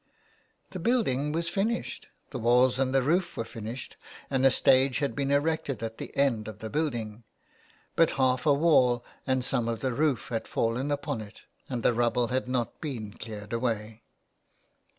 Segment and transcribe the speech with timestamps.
[0.71, 2.07] The building was finished!
[2.31, 3.97] The walls and the roof were finished,
[4.31, 7.23] and a stage had been erected at the end of the building.
[7.95, 11.93] But half a wall and some of the roof had fallen upon it, and the
[11.93, 14.01] rubble had not been cleared away.